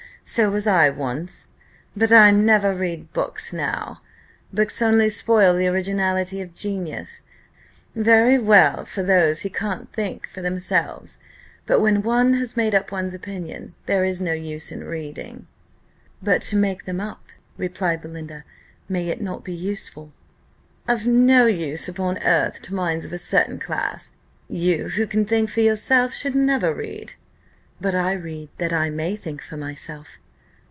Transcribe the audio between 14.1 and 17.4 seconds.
no use in reading." "But to make them up,"